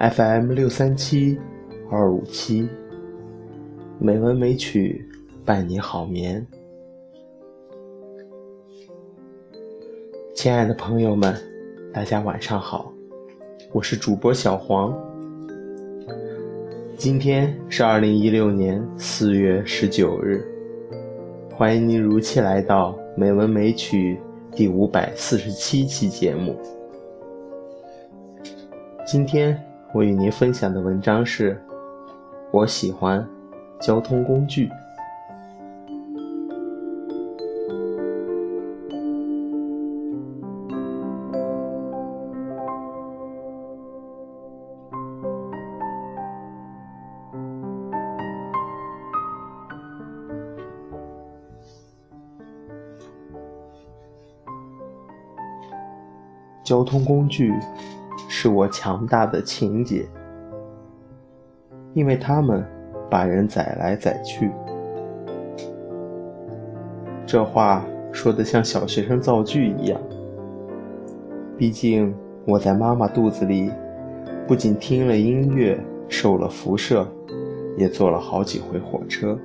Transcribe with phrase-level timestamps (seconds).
[0.00, 1.38] FM 六三七
[1.90, 2.66] 二五七，
[3.98, 5.06] 美文美曲
[5.44, 6.46] 伴你好眠。
[10.34, 11.36] 亲爱的朋友们，
[11.92, 12.90] 大家晚上好，
[13.72, 14.98] 我是主播小黄。
[16.96, 20.42] 今天是二零一六年四月十九日，
[21.54, 24.18] 欢迎您如期来到《美文美曲》
[24.56, 26.56] 第五百四十七期节目。
[29.06, 29.62] 今天。
[29.92, 31.60] 我与您分享的文章是：
[32.52, 33.26] 我喜欢
[33.80, 34.70] 交通工具。
[56.62, 57.52] 交通工具。
[58.32, 60.06] 是我强大的情节，
[61.94, 62.64] 因为他们
[63.10, 64.52] 把人载来载去。
[67.26, 70.00] 这话说的像小学生造句一样。
[71.58, 72.14] 毕竟
[72.46, 73.68] 我在妈妈肚子里，
[74.46, 75.76] 不仅听了音乐，
[76.08, 77.04] 受了辐射，
[77.76, 79.36] 也坐了好几回火车。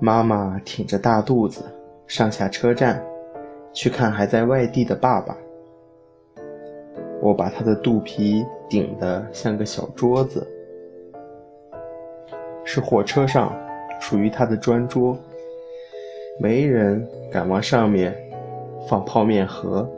[0.00, 1.62] 妈妈挺着大肚子
[2.06, 3.04] 上下车站，
[3.74, 5.36] 去看还在外地的爸爸。
[7.22, 10.46] 我把他的肚皮顶得像个小桌子，
[12.64, 13.52] 是火车上
[14.00, 15.16] 属于他的专桌，
[16.38, 18.14] 没人敢往上面
[18.88, 19.88] 放泡面盒。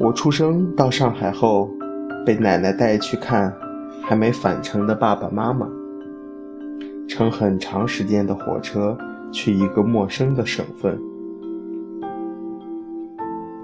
[0.00, 1.70] 我出生到上海后，
[2.26, 3.52] 被奶奶带去看
[4.02, 5.66] 还没返程的爸爸妈妈，
[7.08, 8.96] 乘很长时间的火车。
[9.34, 10.96] 去一个陌生的省份，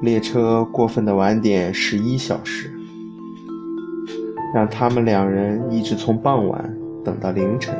[0.02, 2.68] 列车过分的晚点十一小时，
[4.52, 7.72] 让他们两人一直从傍晚等到凌晨。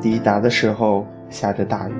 [0.00, 1.94] 抵达的时候下着大雨，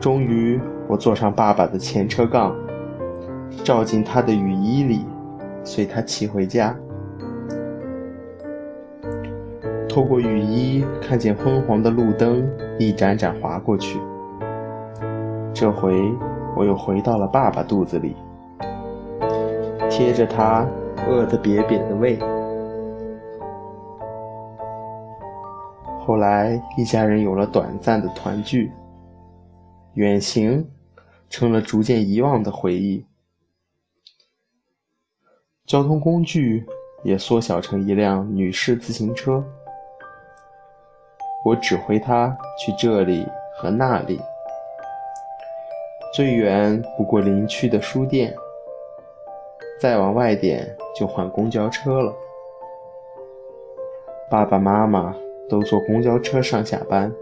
[0.00, 0.58] 终于
[0.88, 2.56] 我坐上爸爸的前车杠，
[3.62, 5.04] 照进他的雨衣里，
[5.62, 6.74] 随他骑回家。
[9.92, 14.00] 透过雨衣，看见昏黄的路灯一盏盏划过去。
[15.52, 15.92] 这回
[16.56, 18.16] 我又回到了爸爸肚子里，
[19.90, 20.66] 贴着他
[21.06, 22.18] 饿得瘪瘪的胃。
[26.00, 28.72] 后来一家人有了短暂的团聚，
[29.92, 30.66] 远行
[31.28, 33.04] 成了逐渐遗忘的回忆，
[35.66, 36.64] 交通工具
[37.04, 39.44] 也缩小成一辆女士自行车。
[41.44, 44.20] 我指挥他去这里和那里，
[46.14, 48.32] 最远不过邻区的书店，
[49.80, 52.14] 再往外点就换公交车了。
[54.30, 55.14] 爸爸妈妈
[55.48, 57.12] 都坐公交车上下班，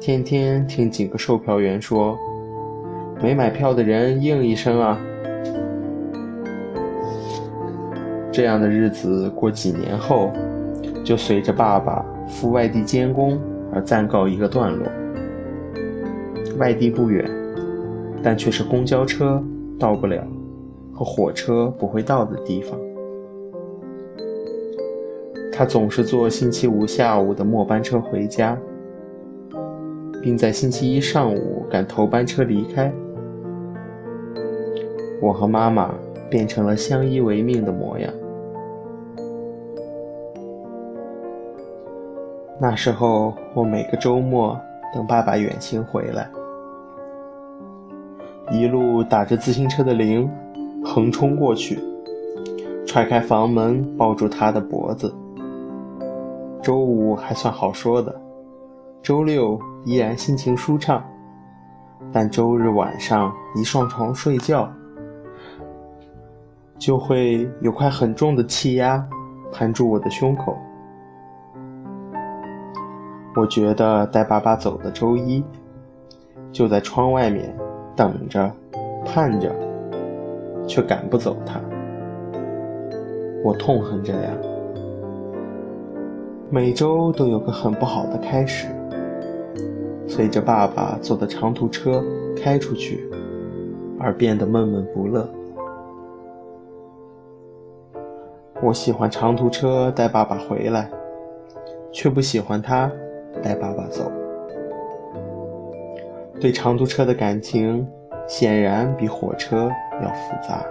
[0.00, 2.18] 天天听几个售票员说
[3.22, 5.00] ：“没买票的人应一声啊。”
[8.32, 10.30] 这样的日子过几年后，
[11.08, 12.04] 就随着爸爸。
[12.26, 13.40] 赴外地监工
[13.72, 14.86] 而暂告一个段落。
[16.58, 17.26] 外地不远，
[18.22, 19.42] 但却是公交车
[19.78, 20.22] 到不了
[20.92, 22.78] 和火车不会到的地方。
[25.50, 28.54] 他总是坐星期五下午的末班车回家，
[30.20, 32.92] 并在星期一上午赶头班车离开。
[35.22, 35.94] 我和妈妈
[36.28, 38.12] 变成了相依为命的模样。
[42.60, 44.58] 那时候，我每个周末
[44.92, 46.28] 等爸爸远行回来，
[48.50, 50.28] 一路打着自行车的铃，
[50.84, 51.78] 横冲过去，
[52.84, 55.14] 踹开房门，抱住他的脖子。
[56.60, 58.12] 周五还算好说的，
[59.02, 61.00] 周六依然心情舒畅，
[62.12, 64.68] 但周日晚上一上床睡觉，
[66.76, 69.08] 就会有块很重的气压
[69.52, 70.58] 盘住我的胸口。
[73.38, 75.44] 我觉得带爸爸走的周一，
[76.50, 77.56] 就在窗外面
[77.94, 78.50] 等着、
[79.04, 79.54] 盼着，
[80.66, 81.60] 却赶不走他。
[83.44, 84.32] 我痛恨这样，
[86.50, 88.66] 每周都有个很不好的开始。
[90.08, 92.02] 随着爸爸坐的长途车
[92.36, 93.08] 开出去，
[94.00, 95.28] 而变得闷闷不乐。
[98.60, 100.90] 我喜欢长途车带爸爸回来，
[101.92, 102.90] 却不喜欢他。
[103.42, 104.10] 带爸爸走，
[106.40, 107.86] 对长途车的感情
[108.26, 109.70] 显然比火车
[110.02, 110.64] 要复杂。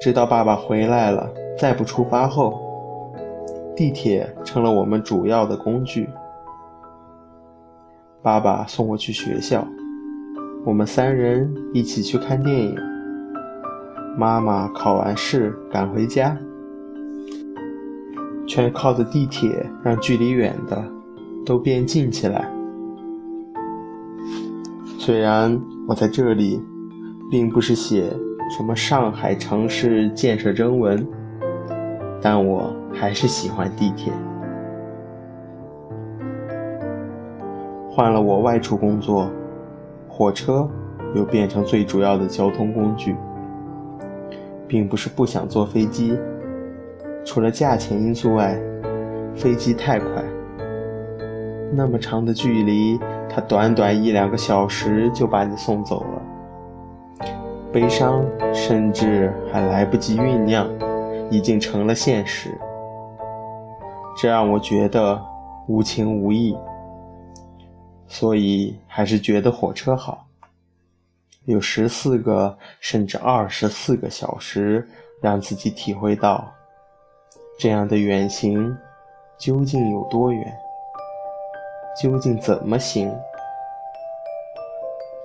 [0.00, 2.58] 直到爸爸回来了，再不出发后，
[3.76, 6.08] 地铁成了我们主要的工具。
[8.22, 9.66] 爸爸送我去学校，
[10.64, 12.76] 我们三人一起去看电影。
[14.18, 16.36] 妈妈考完试赶回家，
[18.50, 20.84] 全靠着地铁让距离远的
[21.46, 22.50] 都变近起来。
[24.98, 25.56] 虽然
[25.86, 26.60] 我在这里，
[27.30, 28.10] 并不是写
[28.50, 31.06] 什么上海城市建设征文，
[32.20, 34.12] 但我还是喜欢地铁。
[37.88, 39.30] 换了我外出工作，
[40.08, 40.68] 火车
[41.14, 43.14] 又变成最主要的交通工具。
[44.66, 46.16] 并不是不想坐飞机，
[47.24, 48.58] 除了价钱因素外，
[49.36, 50.08] 飞机太快，
[51.72, 57.26] 那么长的距离，它短短一两个小时就把你送走了，
[57.72, 60.68] 悲伤甚至还来不及酝酿，
[61.30, 62.50] 已经成了现实，
[64.16, 65.20] 这让我觉得
[65.68, 66.56] 无情无义，
[68.08, 70.26] 所以还是觉得火车好。
[71.44, 74.86] 有十四个甚至二十四个小时，
[75.22, 76.52] 让自己体会到
[77.60, 78.74] 这样的远行
[79.36, 80.58] 究竟有多远，
[82.00, 83.14] 究竟怎么行？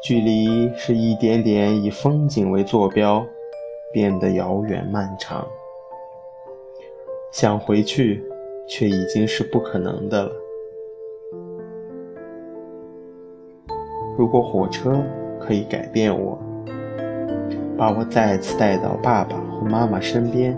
[0.03, 3.25] 距离是一点点以风景为坐标，
[3.93, 5.47] 变得遥远漫长。
[7.31, 8.21] 想回去，
[8.67, 10.31] 却已经是不可能的了。
[14.17, 15.01] 如果火车。
[15.37, 16.39] 可以改变我，
[17.77, 20.57] 把我再次带到爸爸和妈妈身边，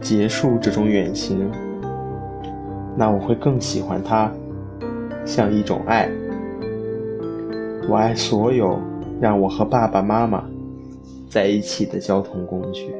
[0.00, 1.50] 结束这种远行。
[2.96, 4.32] 那我会更喜欢它，
[5.24, 6.08] 像一种爱。
[7.88, 8.78] 我爱所有
[9.20, 10.44] 让我和爸爸妈妈
[11.28, 12.94] 在一起的交通工具。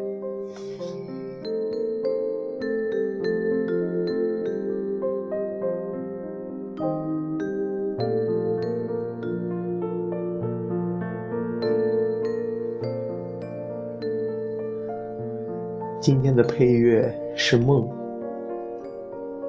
[16.09, 17.87] 今天的配乐是梦，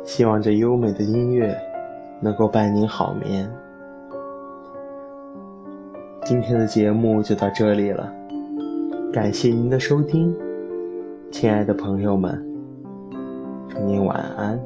[0.04, 1.58] 希望这优美的音乐
[2.20, 3.50] 能够伴您好眠。
[6.26, 8.14] 今天的节目就到这里了，
[9.14, 10.36] 感谢您的收听，
[11.32, 12.46] 亲爱的朋友们，
[13.70, 14.60] 祝您晚安。